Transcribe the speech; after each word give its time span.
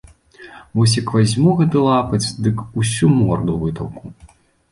Вось 0.77 0.95
як 0.99 1.11
вазьму 1.17 1.51
гэты 1.59 1.83
лапаць, 1.89 2.31
дык 2.47 2.63
усю 2.85 3.11
морду 3.19 3.61
вытаўку. 3.65 4.05